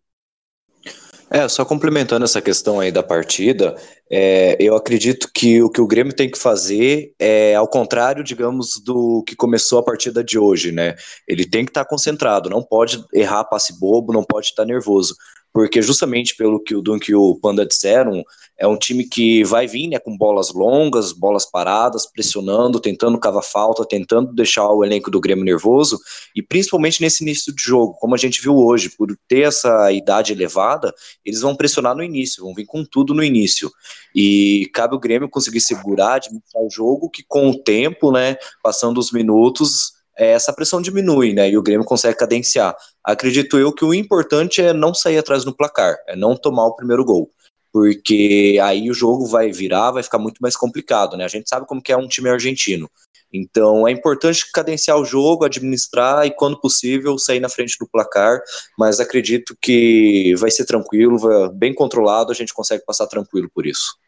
[1.29, 3.75] É, só complementando essa questão aí da partida,
[4.09, 8.81] é, eu acredito que o que o Grêmio tem que fazer é ao contrário, digamos,
[8.85, 10.95] do que começou a partida de hoje, né?
[11.27, 14.67] Ele tem que estar tá concentrado, não pode errar passe bobo, não pode estar tá
[14.69, 15.17] nervoso
[15.57, 18.23] porque justamente pelo que o Dunk e o Panda disseram,
[18.59, 23.43] é um time que vai vir né, com bolas longas, bolas paradas, pressionando, tentando cavar
[23.43, 25.99] falta, tentando deixar o elenco do Grêmio nervoso,
[26.35, 30.31] e principalmente nesse início de jogo, como a gente viu hoje, por ter essa idade
[30.31, 33.73] elevada, eles vão pressionar no início, vão vir com tudo no início.
[34.15, 38.99] E cabe o Grêmio conseguir segurar, administrar o jogo, que com o tempo, né, passando
[38.99, 41.49] os minutos, essa pressão diminui, né?
[41.51, 42.75] E o Grêmio consegue cadenciar.
[43.05, 46.75] Acredito eu que o importante é não sair atrás no placar, é não tomar o
[46.75, 47.31] primeiro gol.
[47.73, 51.25] Porque aí o jogo vai virar, vai ficar muito mais complicado, né?
[51.25, 52.91] A gente sabe como que é um time argentino.
[53.33, 58.41] Então é importante cadenciar o jogo, administrar e, quando possível, sair na frente do placar.
[58.79, 63.67] Mas acredito que vai ser tranquilo, vai, bem controlado, a gente consegue passar tranquilo por
[63.67, 63.99] isso.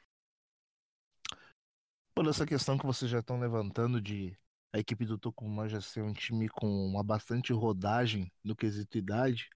[2.14, 4.34] Por essa questão que vocês já estão levantando de
[4.72, 9.48] a equipe do Tucumã já ser um time com uma bastante rodagem no quesito idade,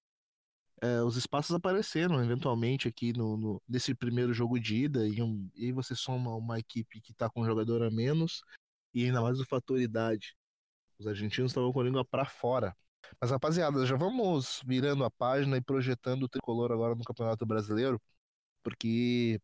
[0.81, 5.49] é, os espaços apareceram eventualmente aqui no, no, nesse primeiro jogo de ida, e, um,
[5.55, 8.41] e você soma uma equipe que está com um jogador a menos,
[8.93, 10.35] e ainda mais o fator idade.
[10.99, 12.75] Os argentinos estavam com a língua para fora.
[13.21, 18.01] Mas rapaziada, já vamos virando a página e projetando o tricolor agora no Campeonato Brasileiro,
[18.63, 19.39] porque,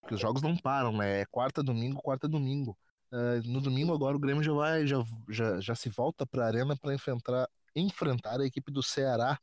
[0.00, 1.20] porque os jogos não param, né?
[1.22, 2.78] É quarta, domingo, quarta, domingo.
[3.12, 4.96] Uh, no domingo agora o Grêmio já vai já,
[5.28, 9.38] já, já se volta para a arena para enfrentar enfrentar a equipe do Ceará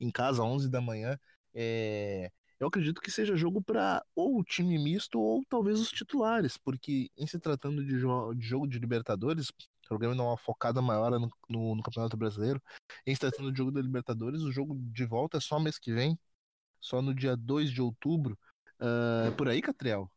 [0.00, 1.18] em casa, 11 da manhã.
[1.52, 6.56] É, eu acredito que seja jogo para ou o time misto ou talvez os titulares,
[6.56, 9.52] porque em se tratando de, jo de jogo de Libertadores,
[9.90, 12.62] o Grêmio dá uma focada maior no, no, no, Campeonato Brasileiro.
[13.06, 15.92] Em se tratando de jogo da Libertadores, o jogo de volta é só mês que
[15.92, 16.18] vem,
[16.80, 18.38] só no dia 2 de outubro.
[18.80, 20.10] Uh, por aí, Catriel?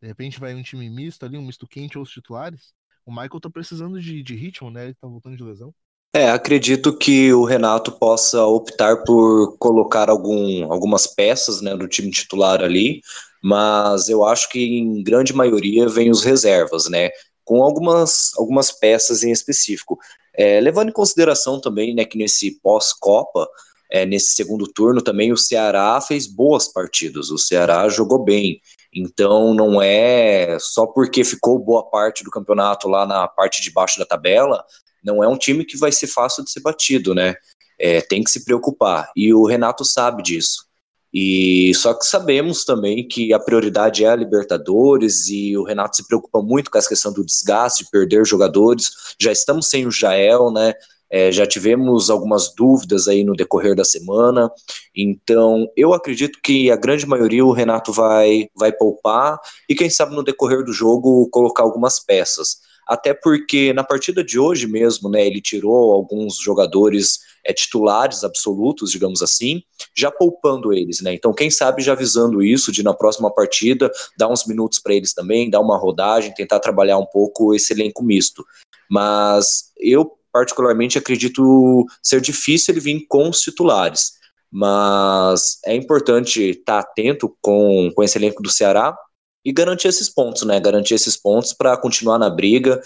[0.00, 2.74] De repente vai um time misto ali, um misto quente ou os titulares.
[3.04, 4.86] O Michael tá precisando de, de ritmo, né?
[4.86, 5.74] Ele tá voltando de lesão.
[6.14, 12.10] É, acredito que o Renato possa optar por colocar algum, algumas peças né, do time
[12.10, 13.02] titular ali,
[13.42, 17.10] mas eu acho que em grande maioria vem os reservas, né?
[17.44, 19.98] Com algumas, algumas peças em específico.
[20.34, 23.46] É, levando em consideração também né, que nesse pós-Copa,
[23.90, 28.60] é, nesse segundo turno também o Ceará fez boas partidas, o Ceará jogou bem.
[28.92, 33.98] Então não é só porque ficou boa parte do campeonato lá na parte de baixo
[33.98, 34.64] da tabela,
[35.04, 37.34] não é um time que vai ser fácil de ser batido, né?
[37.78, 39.10] É, tem que se preocupar.
[39.14, 40.66] E o Renato sabe disso.
[41.12, 46.06] E só que sabemos também que a prioridade é a Libertadores e o Renato se
[46.06, 48.90] preocupa muito com essa questão do desgaste, de perder jogadores.
[49.20, 50.74] Já estamos sem o Jael, né?
[51.10, 54.50] É, já tivemos algumas dúvidas aí no decorrer da semana,
[54.94, 59.38] então eu acredito que a grande maioria o Renato vai, vai poupar
[59.68, 62.66] e quem sabe no decorrer do jogo colocar algumas peças.
[62.86, 68.92] Até porque na partida de hoje mesmo, né, ele tirou alguns jogadores é, titulares absolutos,
[68.92, 69.62] digamos assim,
[69.94, 71.12] já poupando eles, né?
[71.12, 75.12] Então, quem sabe já avisando isso de na próxima partida dar uns minutos para eles
[75.12, 78.44] também, dar uma rodagem, tentar trabalhar um pouco esse elenco misto.
[78.88, 84.12] Mas eu particularmente acredito ser difícil ele vir com os titulares.
[84.52, 88.94] Mas é importante estar atento com, com esse elenco do Ceará
[89.42, 90.60] e garantir esses pontos, né?
[90.60, 92.82] Garantir esses pontos para continuar na briga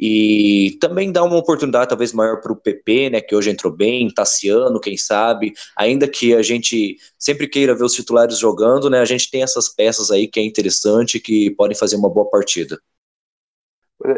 [0.00, 4.10] e também dar uma oportunidade talvez maior para o PP, né, que hoje entrou bem,
[4.10, 9.04] Tassiano, quem sabe, ainda que a gente sempre queira ver os titulares jogando, né, a
[9.04, 12.80] gente tem essas peças aí que é interessante, que podem fazer uma boa partida.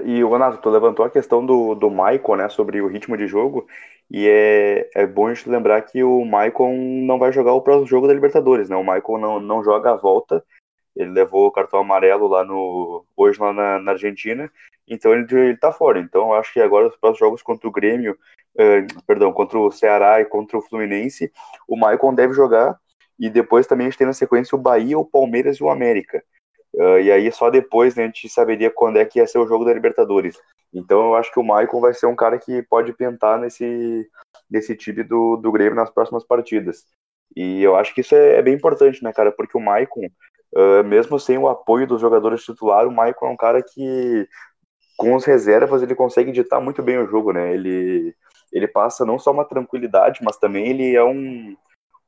[0.05, 3.69] E, Renato, tu levantou a questão do, do Maicon, né, sobre o ritmo de jogo,
[4.11, 6.75] e é, é bom a gente lembrar que o Maicon
[7.07, 9.97] não vai jogar o próximo jogo da Libertadores, né, o Maicon não, não joga a
[9.97, 10.45] volta,
[10.97, 14.51] ele levou o cartão amarelo lá no, hoje lá na, na Argentina,
[14.89, 18.19] então ele, ele tá fora, então acho que agora os próximos jogos contra o Grêmio,
[18.57, 21.31] uh, perdão, contra o Ceará e contra o Fluminense,
[21.69, 22.77] o Maicon deve jogar,
[23.21, 26.25] e depois também a gente tem na sequência o Bahia, o Palmeiras e o América,
[26.77, 29.47] Uh, e aí só depois né, a gente saberia quando é que ia ser o
[29.47, 30.39] jogo da Libertadores.
[30.75, 34.07] Então eu acho que o Maicon vai ser um cara que pode pintar nesse,
[34.51, 36.85] nesse time do, do Grêmio nas próximas partidas.
[37.35, 39.33] E eu acho que isso é, é bem importante, né, cara?
[39.33, 40.07] Porque o Maicon,
[40.55, 44.29] uh, mesmo sem o apoio dos jogadores titulares, o Maicon é um cara que,
[44.99, 47.55] com os reservas, ele consegue ditar muito bem o jogo, né?
[47.55, 48.15] Ele,
[48.53, 51.57] ele passa não só uma tranquilidade, mas também ele é um,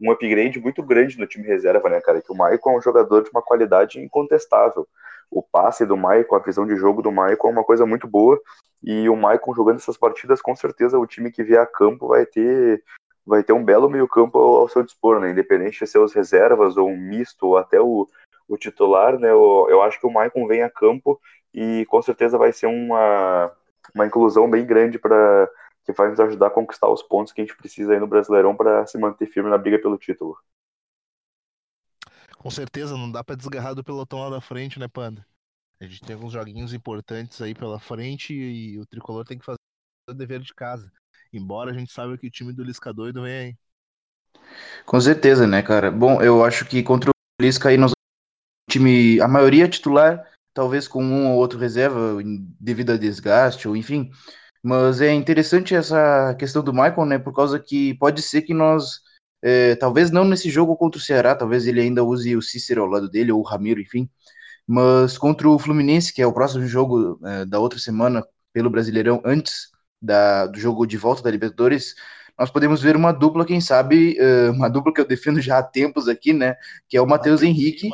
[0.00, 2.22] um upgrade muito grande no time reserva, né, cara?
[2.22, 4.86] Que o Maicon é um jogador de uma qualidade incontestável.
[5.30, 8.40] O passe do Maicon, a visão de jogo do Maicon é uma coisa muito boa.
[8.82, 12.24] E o Maicon jogando essas partidas, com certeza o time que vier a campo vai
[12.24, 12.82] ter
[13.26, 15.30] vai ter um belo meio-campo ao, seu dispor, né?
[15.30, 18.08] Independente de ser os reservas ou um misto ou até o,
[18.48, 19.30] o titular, né?
[19.30, 21.20] Eu, eu acho que o Maicon vem a campo
[21.52, 23.52] e com certeza vai ser uma,
[23.94, 25.50] uma inclusão bem grande para
[25.92, 28.54] que vai nos ajudar a conquistar os pontos que a gente precisa aí no Brasileirão
[28.54, 30.36] para se manter firme na briga pelo título.
[32.36, 35.26] Com certeza, não dá para desgarrar do pelotão lá da frente, né, Panda?
[35.80, 39.56] A gente tem alguns joguinhos importantes aí pela frente e o tricolor tem que fazer
[40.10, 40.92] o dever de casa.
[41.32, 43.56] Embora a gente saiba que o time do Lisca doido vem aí.
[44.84, 45.90] Com certeza, né, cara?
[45.90, 47.92] Bom, eu acho que contra o Lisca aí nós
[48.70, 52.18] time, a maioria titular, talvez com um ou outro reserva
[52.60, 54.10] devido a desgaste ou enfim,
[54.68, 57.18] mas é interessante essa questão do Michael, né?
[57.18, 59.00] Por causa que pode ser que nós,
[59.42, 62.88] é, talvez não nesse jogo contra o Ceará, talvez ele ainda use o Cícero ao
[62.88, 64.10] lado dele, ou o Ramiro, enfim.
[64.66, 69.22] Mas contra o Fluminense, que é o próximo jogo é, da outra semana pelo Brasileirão,
[69.24, 69.70] antes
[70.02, 71.94] da, do jogo de volta da Libertadores,
[72.38, 75.62] nós podemos ver uma dupla, quem sabe, é, uma dupla que eu defendo já há
[75.62, 76.56] tempos aqui, né?
[76.90, 77.88] Que é o Matheus Henrique.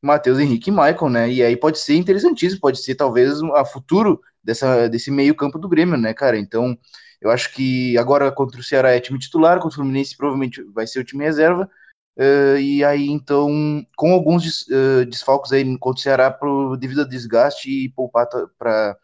[0.00, 1.28] Matheus Henrique e Michael, né?
[1.28, 5.68] E aí pode ser interessantíssimo, pode ser talvez a futuro dessa, desse meio campo do
[5.68, 6.38] Grêmio, né, cara?
[6.38, 6.76] Então,
[7.20, 10.86] eu acho que agora contra o Ceará é time titular, contra o Fluminense provavelmente vai
[10.86, 11.70] ser o time reserva.
[12.16, 17.02] Uh, e aí, então, com alguns des, uh, desfalques aí contra o Ceará pro, devido
[17.02, 18.26] a desgaste e poupar
[18.58, 18.96] para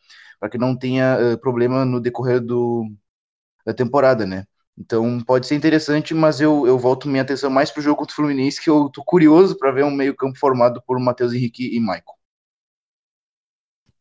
[0.50, 2.90] que não tenha uh, problema no decorrer do,
[3.66, 4.46] da temporada, né?
[4.78, 8.12] Então pode ser interessante, mas eu, eu volto minha atenção mais para o jogo contra
[8.12, 11.80] o Fluminense, que eu tô curioso para ver um meio-campo formado por Matheus Henrique e
[11.80, 12.13] Maicon.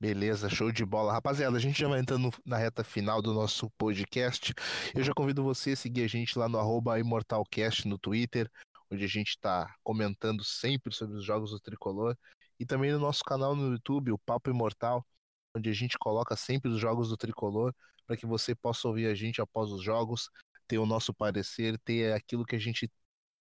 [0.04, 1.14] Beleza, show de bola.
[1.14, 4.54] Rapaziada, a gente já vai entrando na reta final do nosso podcast.
[4.94, 8.52] Eu já convido você a seguir a gente lá no arroba ImortalCast no Twitter,
[8.92, 12.18] onde a gente está comentando sempre sobre os jogos do Tricolor.
[12.60, 15.08] E também no nosso canal no YouTube, o Papo Imortal,
[15.56, 17.74] onde a gente coloca sempre os jogos do Tricolor,
[18.06, 20.30] para que você possa ouvir a gente após os jogos,
[20.68, 22.92] ter o nosso parecer, ter aquilo que a gente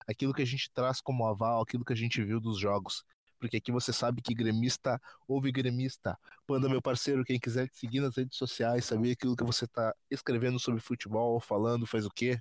[0.07, 3.03] aquilo que a gente traz como aval, aquilo que a gente viu dos jogos
[3.41, 6.15] porque aqui você sabe que gremista ouve gremista.
[6.45, 10.59] Panda, meu parceiro, quem quiser seguir nas redes sociais, saber aquilo que você está escrevendo
[10.59, 12.39] sobre futebol, falando, faz o quê?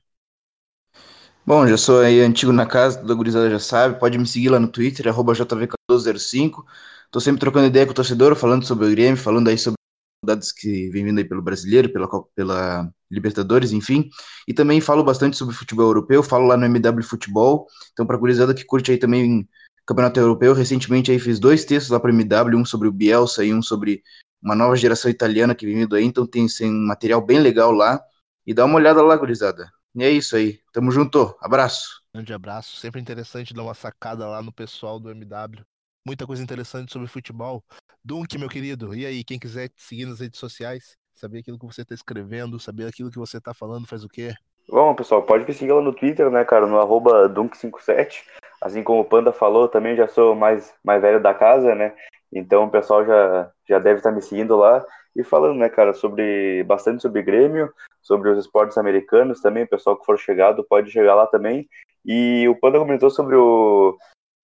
[1.44, 4.60] Bom, já sou aí antigo na casa, toda gurizada já sabe, pode me seguir lá
[4.60, 6.64] no Twitter, arroba JV1405.
[7.10, 9.80] Tô sempre trocando ideia com o torcedor, falando sobre o Grêmio, falando aí sobre
[10.22, 14.10] dados que vem vindo aí pelo brasileiro, pela, pela Libertadores, enfim.
[14.46, 17.66] E também falo bastante sobre futebol europeu, falo lá no MW Futebol.
[17.92, 19.48] Então, para gurizada que curte aí também
[19.86, 20.54] Campeonato Europeu.
[20.54, 24.02] Recentemente aí fiz dois textos lá para MW, um sobre o Bielsa e um sobre
[24.42, 27.72] uma nova geração italiana que vem vindo aí, então tem, tem um material bem legal
[27.72, 28.02] lá.
[28.46, 29.70] E dá uma olhada lá, gurizada.
[29.94, 30.60] E é isso aí.
[30.72, 31.36] Tamo junto.
[31.40, 32.02] Abraço.
[32.14, 32.76] Grande abraço.
[32.76, 35.64] Sempre interessante dar uma sacada lá no pessoal do MW.
[36.06, 37.62] Muita coisa interessante sobre futebol.
[38.02, 38.94] Dunk, meu querido.
[38.94, 42.58] E aí, quem quiser te seguir nas redes sociais, saber aquilo que você tá escrevendo,
[42.58, 44.34] saber aquilo que você tá falando, faz o quê?
[44.68, 48.24] Bom, pessoal, pode me seguir lá no Twitter, né, cara, no arroba Dunk57.
[48.60, 51.94] Assim como o Panda falou, também já sou mais, mais velho da casa, né?
[52.32, 54.84] Então o pessoal já, já deve estar me seguindo lá
[55.16, 59.96] e falando, né, cara, sobre bastante sobre Grêmio, sobre os esportes americanos também, o pessoal
[59.96, 61.68] que for chegado pode chegar lá também.
[62.04, 63.98] E o Panda comentou sobre o,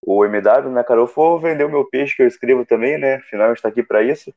[0.06, 1.00] o MW, né, cara?
[1.00, 3.16] Eu vou vender o meu peixe que eu escrevo também, né?
[3.16, 4.32] Afinal, a gente tá aqui para isso.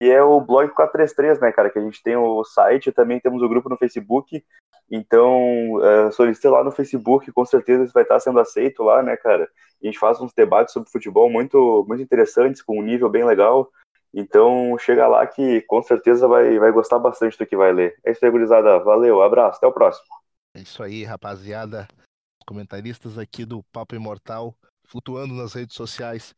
[0.00, 1.70] E é o blog 433, né, cara?
[1.70, 4.44] Que a gente tem o site, também temos o grupo no Facebook.
[4.90, 9.16] Então, é, solicite lá no Facebook, com certeza isso vai estar sendo aceito lá, né,
[9.16, 9.48] cara?
[9.82, 13.70] A gente faz uns debates sobre futebol muito, muito interessantes, com um nível bem legal.
[14.14, 17.96] Então, chega lá que com certeza vai, vai gostar bastante do que vai ler.
[18.04, 18.78] É isso aí, gurizada.
[18.78, 20.06] Valeu, abraço, até o próximo.
[20.54, 21.86] É isso aí, rapaziada.
[22.46, 24.54] Comentaristas aqui do Papo Imortal,
[24.86, 26.34] flutuando nas redes sociais.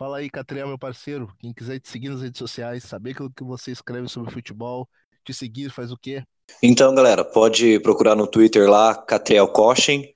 [0.00, 1.30] Fala aí, Catriel, meu parceiro.
[1.38, 4.88] Quem quiser te seguir nas redes sociais, saber aquilo que você escreve sobre futebol,
[5.22, 6.22] te seguir, faz o quê?
[6.62, 10.06] Então, galera, pode procurar no Twitter lá, Catriel Cochin,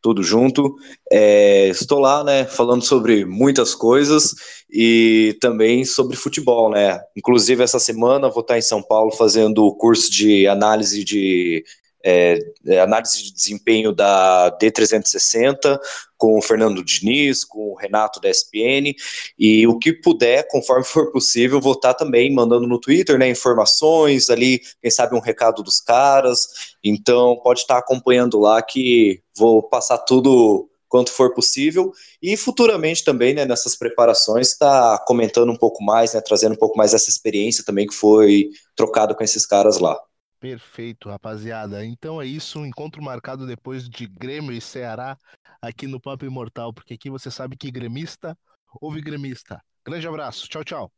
[0.00, 0.74] tudo junto.
[1.12, 4.34] É, estou lá, né, falando sobre muitas coisas
[4.70, 6.98] e também sobre futebol, né.
[7.14, 11.62] Inclusive, essa semana vou estar em São Paulo fazendo o curso de análise de
[12.04, 12.38] é,
[12.82, 15.78] análise de desempenho da D360,
[16.18, 18.94] com o Fernando Diniz, com o Renato da SPN,
[19.38, 24.28] e o que puder, conforme for possível, vou estar também mandando no Twitter, né, informações
[24.28, 26.46] ali, quem sabe um recado dos caras,
[26.82, 31.90] então pode estar acompanhando lá que vou passar tudo quanto for possível,
[32.22, 36.76] e futuramente também, né, nessas preparações, está comentando um pouco mais, né, trazendo um pouco
[36.76, 39.98] mais essa experiência também que foi trocado com esses caras lá.
[40.44, 41.82] Perfeito, rapaziada.
[41.86, 45.16] Então é isso, um encontro marcado depois de Grêmio e Ceará
[45.60, 48.36] aqui no Papo Imortal, porque aqui você sabe que gremista
[48.78, 49.58] ouve gremista.
[49.86, 50.92] Grande abraço, tchau, tchau.